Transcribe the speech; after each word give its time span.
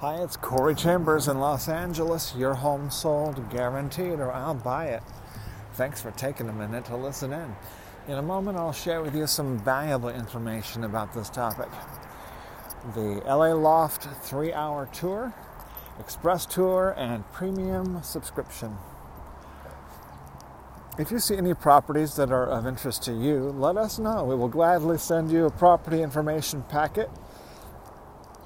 Hi, 0.00 0.14
it's 0.14 0.34
Corey 0.34 0.74
Chambers 0.74 1.28
in 1.28 1.40
Los 1.40 1.68
Angeles. 1.68 2.34
Your 2.34 2.54
home 2.54 2.90
sold 2.90 3.50
guaranteed, 3.50 4.18
or 4.18 4.32
I'll 4.32 4.54
buy 4.54 4.86
it. 4.86 5.02
Thanks 5.74 6.00
for 6.00 6.10
taking 6.12 6.48
a 6.48 6.54
minute 6.54 6.86
to 6.86 6.96
listen 6.96 7.34
in. 7.34 7.54
In 8.08 8.14
a 8.14 8.22
moment, 8.22 8.56
I'll 8.56 8.72
share 8.72 9.02
with 9.02 9.14
you 9.14 9.26
some 9.26 9.58
valuable 9.58 10.08
information 10.08 10.84
about 10.84 11.12
this 11.12 11.28
topic. 11.28 11.68
The 12.94 13.20
LA 13.26 13.52
Loft 13.52 14.04
three 14.22 14.54
hour 14.54 14.88
tour, 14.90 15.34
express 15.98 16.46
tour, 16.46 16.94
and 16.96 17.30
premium 17.32 18.02
subscription. 18.02 18.78
If 20.98 21.10
you 21.10 21.18
see 21.18 21.36
any 21.36 21.52
properties 21.52 22.16
that 22.16 22.32
are 22.32 22.46
of 22.46 22.66
interest 22.66 23.02
to 23.02 23.12
you, 23.12 23.50
let 23.50 23.76
us 23.76 23.98
know. 23.98 24.24
We 24.24 24.34
will 24.34 24.48
gladly 24.48 24.96
send 24.96 25.30
you 25.30 25.44
a 25.44 25.50
property 25.50 26.00
information 26.00 26.62
packet 26.70 27.10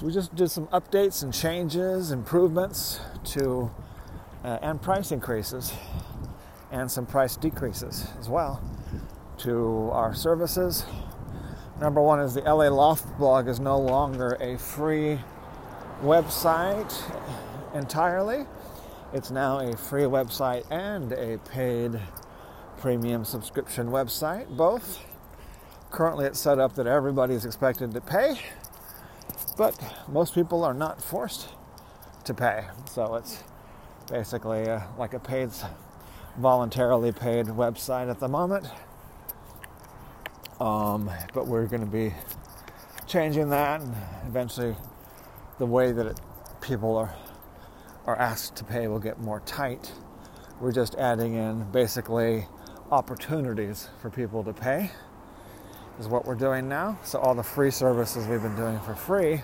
So 0.00 0.06
we 0.06 0.14
just 0.14 0.34
did 0.34 0.50
some 0.50 0.66
updates 0.68 1.22
and 1.22 1.30
changes, 1.30 2.10
improvements 2.10 3.00
to, 3.34 3.70
uh, 4.42 4.56
and 4.62 4.80
price 4.80 5.12
increases, 5.12 5.74
and 6.70 6.90
some 6.90 7.04
price 7.04 7.36
decreases 7.36 8.06
as 8.18 8.26
well 8.26 8.62
to 9.40 9.90
our 9.92 10.14
services. 10.14 10.86
Number 11.82 12.00
one 12.00 12.18
is 12.18 12.32
the 12.32 12.40
LA 12.40 12.68
Loft 12.68 13.18
blog 13.18 13.46
is 13.46 13.60
no 13.60 13.78
longer 13.78 14.38
a 14.40 14.56
free 14.56 15.20
website 16.02 16.94
entirely. 17.74 18.46
It's 19.12 19.30
now 19.30 19.58
a 19.58 19.76
free 19.76 20.04
website 20.04 20.64
and 20.70 21.12
a 21.12 21.36
paid 21.50 22.00
premium 22.78 23.26
subscription 23.26 23.88
website, 23.88 24.48
both. 24.56 25.04
Currently, 25.90 26.24
it's 26.24 26.40
set 26.40 26.58
up 26.58 26.74
that 26.76 26.86
everybody 26.86 27.34
is 27.34 27.44
expected 27.44 27.92
to 27.92 28.00
pay 28.00 28.38
but 29.60 29.78
most 30.08 30.34
people 30.34 30.64
are 30.64 30.72
not 30.72 31.02
forced 31.02 31.50
to 32.24 32.32
pay. 32.32 32.64
So 32.86 33.16
it's 33.16 33.44
basically 34.10 34.66
uh, 34.66 34.80
like 34.96 35.12
a 35.12 35.18
paid, 35.18 35.50
voluntarily 36.38 37.12
paid 37.12 37.44
website 37.44 38.10
at 38.10 38.18
the 38.20 38.26
moment. 38.26 38.66
Um, 40.60 41.10
but 41.34 41.46
we're 41.46 41.66
going 41.66 41.82
to 41.82 41.86
be 41.86 42.14
changing 43.06 43.50
that, 43.50 43.82
and 43.82 43.94
eventually, 44.26 44.74
the 45.58 45.66
way 45.66 45.92
that 45.92 46.06
it, 46.06 46.20
people 46.62 46.96
are 46.96 47.14
are 48.06 48.16
asked 48.16 48.56
to 48.56 48.64
pay 48.64 48.88
will 48.88 48.98
get 48.98 49.20
more 49.20 49.40
tight. 49.40 49.92
We're 50.58 50.72
just 50.72 50.94
adding 50.94 51.34
in 51.34 51.70
basically 51.70 52.46
opportunities 52.90 53.90
for 54.00 54.08
people 54.08 54.42
to 54.42 54.54
pay 54.54 54.90
is 56.00 56.08
what 56.08 56.24
we're 56.24 56.34
doing 56.34 56.66
now. 56.66 56.98
So 57.04 57.18
all 57.20 57.34
the 57.34 57.42
free 57.42 57.70
services 57.70 58.26
we've 58.26 58.42
been 58.42 58.56
doing 58.56 58.80
for 58.80 58.94
free, 58.94 59.42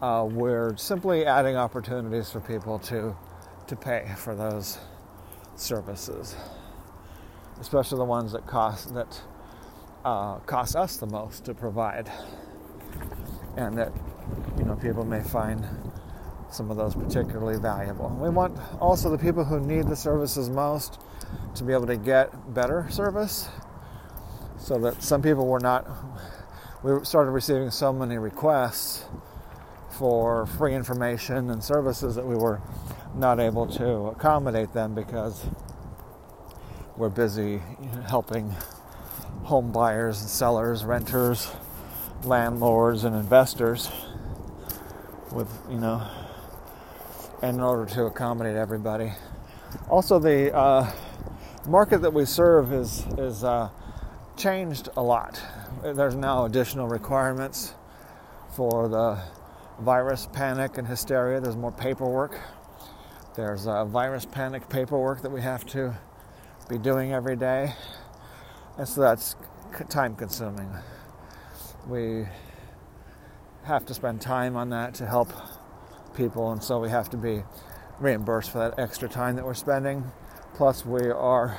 uh, 0.00 0.26
we're 0.28 0.74
simply 0.78 1.26
adding 1.26 1.56
opportunities 1.56 2.30
for 2.30 2.40
people 2.40 2.78
to 2.80 3.14
to 3.66 3.76
pay 3.76 4.10
for 4.16 4.34
those 4.34 4.78
services, 5.54 6.34
especially 7.60 7.98
the 7.98 8.04
ones 8.04 8.32
that 8.32 8.46
cost 8.46 8.94
that 8.94 9.22
uh, 10.04 10.38
cost 10.38 10.74
us 10.74 10.96
the 10.96 11.06
most 11.06 11.44
to 11.44 11.54
provide, 11.54 12.10
and 13.58 13.76
that 13.76 13.92
you 14.56 14.64
know 14.64 14.74
people 14.76 15.04
may 15.04 15.22
find 15.22 15.64
some 16.50 16.70
of 16.70 16.78
those 16.78 16.94
particularly 16.94 17.58
valuable. 17.58 18.08
We 18.20 18.30
want 18.30 18.58
also 18.80 19.10
the 19.10 19.18
people 19.18 19.44
who 19.44 19.60
need 19.60 19.86
the 19.86 19.96
services 19.96 20.48
most 20.48 20.98
to 21.54 21.64
be 21.64 21.74
able 21.74 21.86
to 21.86 21.96
get 21.96 22.54
better 22.54 22.86
service 22.90 23.48
so 24.62 24.78
that 24.78 25.02
some 25.02 25.20
people 25.20 25.46
were 25.46 25.60
not 25.60 25.86
we 26.82 27.04
started 27.04 27.30
receiving 27.30 27.70
so 27.70 27.92
many 27.92 28.18
requests 28.18 29.04
for 29.90 30.46
free 30.46 30.74
information 30.74 31.50
and 31.50 31.62
services 31.62 32.14
that 32.16 32.26
we 32.26 32.34
were 32.34 32.60
not 33.14 33.38
able 33.38 33.66
to 33.66 34.06
accommodate 34.06 34.72
them 34.72 34.94
because 34.94 35.44
we're 36.96 37.08
busy 37.08 37.60
helping 38.08 38.54
home 39.44 39.70
buyers 39.70 40.20
and 40.20 40.28
sellers, 40.30 40.84
renters, 40.84 41.52
landlords 42.24 43.04
and 43.04 43.14
investors 43.14 43.90
with, 45.30 45.48
you 45.70 45.78
know, 45.78 46.02
in 47.42 47.60
order 47.60 47.86
to 47.86 48.04
accommodate 48.04 48.56
everybody. 48.56 49.12
Also, 49.88 50.18
the 50.18 50.54
uh, 50.54 50.90
market 51.66 52.02
that 52.02 52.12
we 52.12 52.24
serve 52.24 52.72
is 52.72 53.06
is 53.18 53.44
uh, 53.44 53.68
changed 54.42 54.88
a 54.96 55.02
lot. 55.02 55.40
There's 55.84 56.16
now 56.16 56.46
additional 56.46 56.88
requirements 56.88 57.74
for 58.56 58.88
the 58.88 59.22
virus 59.78 60.28
panic 60.32 60.78
and 60.78 60.88
hysteria. 60.88 61.40
There's 61.40 61.54
more 61.56 61.70
paperwork. 61.70 62.40
There's 63.36 63.66
a 63.66 63.84
virus 63.84 64.26
panic 64.26 64.68
paperwork 64.68 65.22
that 65.22 65.30
we 65.30 65.42
have 65.42 65.64
to 65.66 65.94
be 66.68 66.76
doing 66.76 67.12
every 67.12 67.36
day. 67.36 67.72
And 68.78 68.88
so 68.88 69.02
that's 69.02 69.36
time 69.88 70.16
consuming. 70.16 70.70
We 71.86 72.26
have 73.62 73.86
to 73.86 73.94
spend 73.94 74.20
time 74.20 74.56
on 74.56 74.70
that 74.70 74.94
to 74.94 75.06
help 75.06 75.32
people, 76.16 76.50
and 76.50 76.60
so 76.60 76.80
we 76.80 76.90
have 76.90 77.08
to 77.10 77.16
be 77.16 77.44
reimbursed 78.00 78.50
for 78.50 78.58
that 78.58 78.76
extra 78.76 79.08
time 79.08 79.36
that 79.36 79.44
we're 79.44 79.54
spending. 79.54 80.10
Plus, 80.54 80.84
we 80.84 81.10
are 81.10 81.56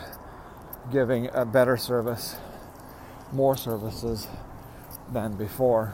giving 0.92 1.30
a 1.32 1.46
better 1.46 1.78
service 1.78 2.36
more 3.34 3.58
services 3.58 4.28
than 5.12 5.34
before. 5.36 5.94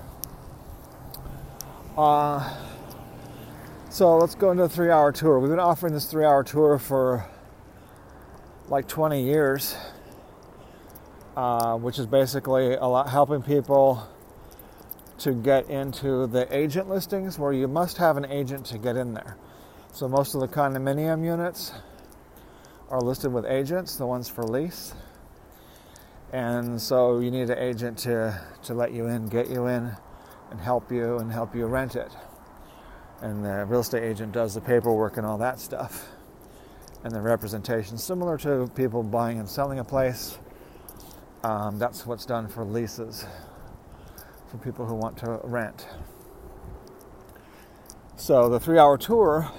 Uh, 1.98 2.58
so 3.90 4.18
let's 4.18 4.36
go 4.36 4.52
into 4.52 4.64
a 4.64 4.70
three 4.70 4.92
hour 4.92 5.12
tour. 5.12 5.40
We've 5.40 5.50
been 5.50 5.60
offering 5.60 5.94
this 5.94 6.06
three 6.06 6.26
hour 6.26 6.44
tour 6.44 6.78
for 6.78 7.26
like 8.68 8.88
20 8.88 9.24
years, 9.24 9.76
uh, 11.36 11.76
which 11.78 11.98
is 11.98 12.06
basically 12.06 12.76
a 12.76 12.86
lot 12.86 13.10
helping 13.10 13.42
people 13.42 14.08
to 15.18 15.34
get 15.34 15.70
into 15.70 16.28
the 16.28 16.48
agent 16.56 16.88
listings 16.88 17.38
where 17.38 17.52
you 17.52 17.68
must 17.68 17.98
have 17.98 18.16
an 18.16 18.26
agent 18.26 18.66
to 18.68 18.78
get 18.78 18.96
in 18.96 19.14
there. 19.14 19.36
So 19.92 20.08
most 20.08 20.36
of 20.36 20.42
the 20.42 20.48
condominium 20.48 21.26
units 21.26 21.74
are 22.90 23.02
listed 23.02 23.34
with 23.34 23.46
agents, 23.46 23.96
the 23.96 24.06
ones 24.06 24.30
for 24.30 24.44
lease 24.44 24.94
and 26.32 26.80
so 26.80 27.20
you 27.20 27.32
need 27.32 27.50
an 27.50 27.58
agent 27.58 27.98
to, 28.00 28.40
to 28.64 28.74
let 28.74 28.92
you 28.92 29.08
in, 29.08 29.28
get 29.30 29.50
you 29.50 29.66
in, 29.68 29.92
and 30.52 30.60
help 30.60 30.92
you 30.92 31.18
and 31.18 31.32
help 31.32 31.56
you 31.56 31.66
rent 31.66 31.96
it. 31.96 32.12
And 33.22 33.44
the 33.44 33.66
real 33.66 33.80
estate 33.80 34.04
agent 34.04 34.32
does 34.32 34.54
the 34.54 34.62
paperwork 34.62 35.18
and 35.18 35.26
all 35.26 35.38
that 35.40 35.60
stuff. 35.60 36.08
And 37.04 37.14
the 37.14 37.22
representation, 37.22 37.98
similar 37.98 38.38
to 38.40 38.70
people 38.76 39.02
buying 39.04 39.40
and 39.40 39.50
selling 39.50 39.80
a 39.80 39.84
place, 39.84 40.38
um, 41.44 41.80
that's 41.80 42.06
what's 42.06 42.26
done 42.26 42.48
for 42.48 42.64
leases 42.64 43.26
for 44.52 44.58
people 44.58 44.86
who 44.86 44.96
want 44.96 45.18
to 45.18 45.40
rent. 45.44 45.88
So 48.18 48.50
the 48.50 48.60
three 48.60 48.78
hour 48.78 48.98
tour 48.98 49.50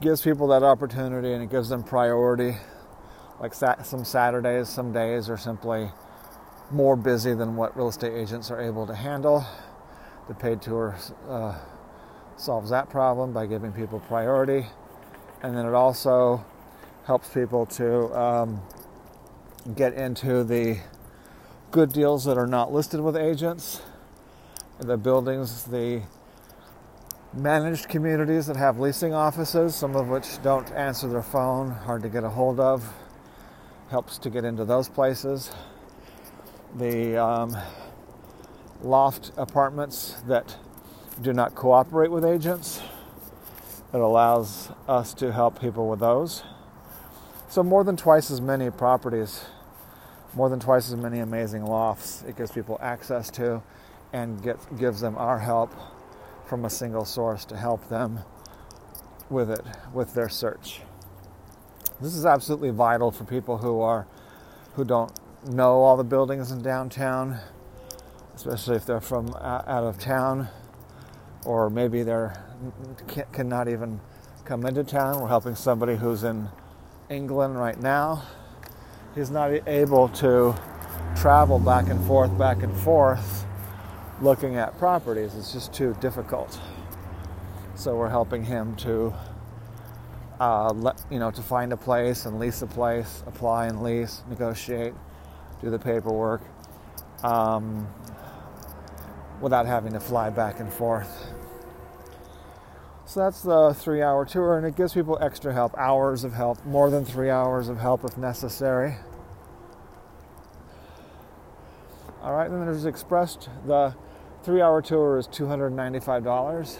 gives 0.00 0.22
people 0.22 0.48
that 0.48 0.62
opportunity 0.62 1.32
and 1.32 1.42
it 1.42 1.50
gives 1.50 1.68
them 1.68 1.82
priority 1.82 2.56
like 3.42 3.52
some 3.54 4.04
Saturdays, 4.04 4.68
some 4.68 4.92
days 4.92 5.28
are 5.28 5.36
simply 5.36 5.90
more 6.70 6.94
busy 6.94 7.34
than 7.34 7.56
what 7.56 7.76
real 7.76 7.88
estate 7.88 8.12
agents 8.12 8.52
are 8.52 8.60
able 8.60 8.86
to 8.86 8.94
handle. 8.94 9.44
The 10.28 10.34
paid 10.34 10.62
tour 10.62 10.96
uh, 11.28 11.58
solves 12.36 12.70
that 12.70 12.88
problem 12.88 13.32
by 13.32 13.46
giving 13.46 13.72
people 13.72 13.98
priority, 13.98 14.66
and 15.42 15.56
then 15.56 15.66
it 15.66 15.74
also 15.74 16.44
helps 17.04 17.30
people 17.30 17.66
to 17.66 18.16
um, 18.16 18.62
get 19.74 19.94
into 19.94 20.44
the 20.44 20.78
good 21.72 21.92
deals 21.92 22.24
that 22.26 22.38
are 22.38 22.46
not 22.46 22.72
listed 22.72 23.00
with 23.00 23.16
agents, 23.16 23.82
the 24.78 24.96
buildings, 24.96 25.64
the 25.64 26.02
managed 27.32 27.88
communities 27.88 28.46
that 28.46 28.56
have 28.56 28.78
leasing 28.78 29.12
offices, 29.12 29.74
some 29.74 29.96
of 29.96 30.06
which 30.06 30.40
don't 30.44 30.70
answer 30.72 31.08
their 31.08 31.22
phone, 31.22 31.72
hard 31.72 32.02
to 32.02 32.08
get 32.08 32.22
a 32.22 32.28
hold 32.28 32.60
of 32.60 32.88
helps 33.92 34.16
to 34.16 34.30
get 34.30 34.42
into 34.42 34.64
those 34.64 34.88
places. 34.88 35.52
The 36.78 37.22
um, 37.22 37.54
loft 38.82 39.32
apartments 39.36 40.16
that 40.26 40.56
do 41.20 41.34
not 41.34 41.54
cooperate 41.54 42.10
with 42.10 42.24
agents. 42.24 42.80
It 43.92 44.00
allows 44.00 44.70
us 44.88 45.12
to 45.14 45.30
help 45.30 45.60
people 45.60 45.90
with 45.90 46.00
those. 46.00 46.42
So, 47.50 47.62
more 47.62 47.84
than 47.84 47.98
twice 47.98 48.30
as 48.30 48.40
many 48.40 48.70
properties, 48.70 49.44
more 50.32 50.48
than 50.48 50.58
twice 50.58 50.88
as 50.88 50.96
many 50.96 51.18
amazing 51.18 51.66
lofts, 51.66 52.24
it 52.26 52.34
gives 52.34 52.50
people 52.50 52.78
access 52.80 53.30
to 53.32 53.62
and 54.14 54.42
get, 54.42 54.56
gives 54.78 55.02
them 55.02 55.18
our 55.18 55.38
help 55.38 55.70
from 56.46 56.64
a 56.64 56.70
single 56.70 57.04
source 57.04 57.44
to 57.44 57.58
help 57.58 57.86
them 57.90 58.20
with 59.28 59.50
it, 59.50 59.66
with 59.92 60.14
their 60.14 60.30
search. 60.30 60.80
This 62.02 62.16
is 62.16 62.26
absolutely 62.26 62.70
vital 62.70 63.12
for 63.12 63.22
people 63.22 63.58
who 63.58 63.80
are 63.80 64.08
who 64.74 64.84
don't 64.84 65.12
know 65.46 65.82
all 65.82 65.96
the 65.96 66.02
buildings 66.02 66.50
in 66.50 66.60
downtown, 66.60 67.38
especially 68.34 68.74
if 68.74 68.84
they're 68.84 69.00
from 69.00 69.32
uh, 69.34 69.62
out 69.68 69.84
of 69.84 70.00
town, 70.00 70.48
or 71.44 71.70
maybe 71.70 72.02
they're 72.02 72.42
cannot 73.32 73.68
even 73.68 74.00
come 74.44 74.66
into 74.66 74.82
town. 74.82 75.20
We're 75.20 75.28
helping 75.28 75.54
somebody 75.54 75.94
who's 75.94 76.24
in 76.24 76.48
England 77.08 77.56
right 77.56 77.80
now. 77.80 78.24
He's 79.14 79.30
not 79.30 79.52
able 79.68 80.08
to 80.08 80.56
travel 81.14 81.60
back 81.60 81.88
and 81.88 82.04
forth, 82.04 82.36
back 82.36 82.64
and 82.64 82.76
forth, 82.80 83.44
looking 84.20 84.56
at 84.56 84.76
properties. 84.76 85.36
It's 85.36 85.52
just 85.52 85.72
too 85.72 85.96
difficult. 86.00 86.58
So 87.76 87.94
we're 87.94 88.10
helping 88.10 88.44
him 88.44 88.74
to, 88.76 89.14
uh, 90.42 90.92
you 91.08 91.20
know, 91.20 91.30
to 91.30 91.40
find 91.40 91.72
a 91.72 91.76
place 91.76 92.26
and 92.26 92.40
lease 92.40 92.62
a 92.62 92.66
place, 92.66 93.22
apply 93.28 93.66
and 93.66 93.80
lease, 93.80 94.22
negotiate, 94.28 94.92
do 95.60 95.70
the 95.70 95.78
paperwork, 95.78 96.42
um, 97.22 97.86
without 99.40 99.66
having 99.66 99.92
to 99.92 100.00
fly 100.00 100.30
back 100.30 100.58
and 100.58 100.72
forth. 100.72 101.28
So 103.06 103.20
that's 103.20 103.40
the 103.42 103.72
three 103.72 104.02
hour 104.02 104.24
tour, 104.24 104.58
and 104.58 104.66
it 104.66 104.74
gives 104.74 104.94
people 104.94 105.16
extra 105.20 105.54
help, 105.54 105.78
hours 105.78 106.24
of 106.24 106.32
help, 106.32 106.64
more 106.66 106.90
than 106.90 107.04
three 107.04 107.30
hours 107.30 107.68
of 107.68 107.78
help 107.78 108.04
if 108.04 108.18
necessary. 108.18 108.96
All 112.20 112.34
right, 112.34 112.50
then 112.50 112.66
there's 112.66 112.84
Expressed. 112.84 113.48
The 113.64 113.94
three 114.42 114.60
hour 114.60 114.82
tour 114.82 115.18
is 115.18 115.28
$295. 115.28 116.78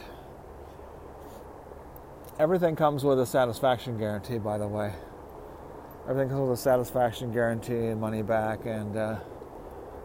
Everything 2.39 2.75
comes 2.75 3.05
with 3.05 3.21
a 3.21 3.27
satisfaction 3.27 3.99
guarantee, 3.99 4.39
by 4.39 4.57
the 4.57 4.67
way. 4.67 4.95
Everything 6.09 6.31
comes 6.31 6.49
with 6.49 6.59
a 6.59 6.63
satisfaction 6.63 7.31
guarantee 7.31 7.89
and 7.89 8.01
money 8.01 8.23
back, 8.23 8.65
and 8.65 8.97
uh, 8.97 9.17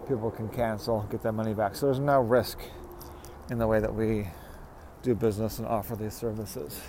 people 0.09 0.29
can 0.29 0.49
cancel, 0.49 1.07
get 1.09 1.23
their 1.23 1.31
money 1.31 1.53
back. 1.53 1.73
So 1.73 1.85
there's 1.85 1.99
no 1.99 2.19
risk 2.19 2.59
in 3.49 3.57
the 3.57 3.65
way 3.65 3.79
that 3.79 3.95
we 3.95 4.27
do 5.03 5.15
business 5.15 5.57
and 5.59 5.67
offer 5.67 5.95
these 5.95 6.13
services. 6.13 6.81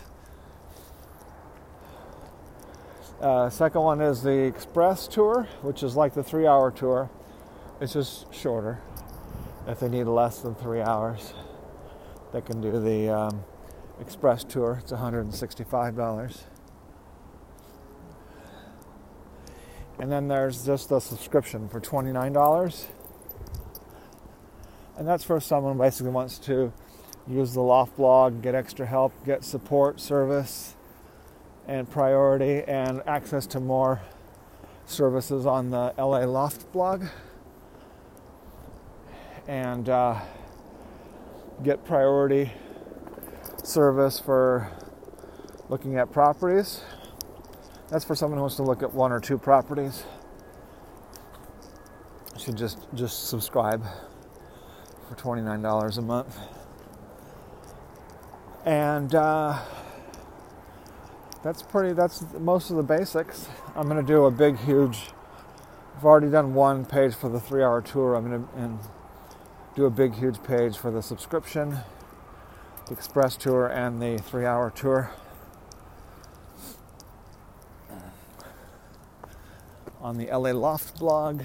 Uh, 3.21 3.49
second 3.49 3.81
one 3.81 4.01
is 4.01 4.23
the 4.23 4.45
Express 4.45 5.07
Tour, 5.07 5.49
which 5.63 5.85
is 5.85 5.95
like 5.95 6.15
the 6.15 6.23
three 6.23 6.49
hour 6.49 6.73
tour. 6.73 7.11
It's 7.81 7.93
just 7.93 8.33
shorter. 8.35 8.81
If 9.69 9.79
they 9.79 9.89
need 9.89 10.05
less 10.05 10.41
than 10.41 10.57
three 10.57 10.81
hours, 10.81 11.33
they 12.33 12.41
can 12.41 12.61
do 12.61 12.81
the 12.81 13.09
um, 13.09 13.45
Express 14.01 14.45
Tour. 14.45 14.79
It's 14.83 14.93
$165. 14.93 16.41
And 20.01 20.13
then 20.13 20.29
there's 20.29 20.65
just 20.65 20.89
the 20.89 21.01
subscription 21.01 21.69
for 21.69 21.81
$29. 21.81 22.87
And 24.97 25.07
that's 25.07 25.25
for 25.25 25.41
someone 25.41 25.75
who 25.75 25.79
basically 25.81 26.13
wants 26.13 26.39
to 26.41 26.73
use 27.27 27.53
the 27.53 27.61
Loft 27.61 27.97
blog, 27.97 28.43
get 28.43 28.55
extra 28.55 28.87
help, 28.87 29.13
get 29.25 29.45
support, 29.45 30.01
service, 30.01 30.75
and 31.67 31.91
priority, 31.91 32.63
and 32.63 33.03
access 33.07 33.47
to 33.49 33.61
more 33.61 34.01
services 34.87 35.47
on 35.47 35.71
the 35.71 35.93
LA 35.99 36.25
Loft 36.25 36.71
blog. 36.73 37.05
And 39.47 39.89
uh, 39.89 40.21
get 41.63 41.85
priority 41.85 42.53
service 43.69 44.19
for 44.19 44.71
looking 45.69 45.97
at 45.99 46.11
properties. 46.11 46.81
That's 47.91 48.05
for 48.05 48.15
someone 48.15 48.39
who 48.39 48.43
wants 48.43 48.57
to 48.57 48.63
look 48.63 48.83
at 48.83 48.93
one 48.93 49.13
or 49.13 49.21
two 49.21 49.39
properties. 49.39 50.05
You 52.35 52.41
should 52.41 52.57
just 52.57 52.79
just 52.95 53.29
subscribe 53.29 53.85
for 55.09 55.15
$29 55.15 55.99
a 55.99 56.03
month. 56.03 56.39
And 58.65 59.15
uh, 59.15 59.59
that's 61.43 61.63
pretty, 61.63 61.95
that's 61.95 62.25
most 62.39 62.71
of 62.71 62.77
the 62.77 62.83
basics. 62.83 63.49
I'm 63.75 63.89
going 63.89 64.05
to 64.05 64.07
do 64.07 64.27
a 64.27 64.31
big, 64.31 64.59
huge, 64.59 65.11
I've 65.97 66.05
already 66.05 66.31
done 66.31 66.53
one 66.53 66.85
page 66.85 67.15
for 67.15 67.31
the 67.31 67.41
three 67.41 67.63
hour 67.63 67.81
tour. 67.81 68.15
I'm 68.15 68.29
going 68.29 68.47
to 68.47 68.79
do 69.75 69.87
a 69.87 69.91
big, 69.91 70.15
huge 70.15 70.43
page 70.43 70.77
for 70.77 70.91
the 70.91 71.01
subscription, 71.03 71.79
the 72.89 72.95
express 72.95 73.37
tour, 73.37 73.67
and 73.67 74.01
the 74.01 74.17
three 74.19 74.47
hour 74.47 74.71
tour. 74.71 75.11
On 80.01 80.17
the 80.17 80.27
LA 80.27 80.53
Loft 80.53 80.99
blog. 80.99 81.43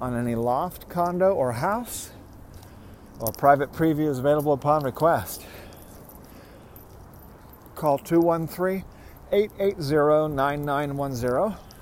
on 0.00 0.14
any 0.14 0.34
loft, 0.34 0.88
condo, 0.88 1.32
or 1.32 1.52
house 1.52 2.10
or 3.20 3.32
private 3.32 3.72
preview 3.72 4.10
is 4.10 4.18
available 4.18 4.52
upon 4.52 4.82
request. 4.82 5.46
Call 7.74 7.98
213 7.98 8.84
880 9.32 10.34
9910. 10.34 11.73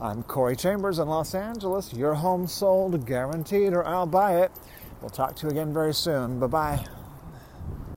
I'm 0.00 0.22
Corey 0.24 0.56
Chambers 0.56 0.98
in 0.98 1.08
Los 1.08 1.34
Angeles. 1.34 1.92
Your 1.92 2.14
home 2.14 2.46
sold, 2.46 3.06
guaranteed, 3.06 3.72
or 3.72 3.86
I'll 3.86 4.06
buy 4.06 4.40
it. 4.42 4.50
We'll 5.00 5.10
talk 5.10 5.36
to 5.36 5.46
you 5.46 5.50
again 5.50 5.72
very 5.72 5.94
soon. 5.94 6.40
Bye 6.40 6.46
bye. 6.46 6.86